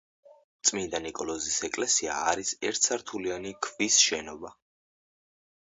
[0.69, 4.55] წმინდა ნიკოლოზის ეკლესია არის ერთსართულიანი ქვის შენობა.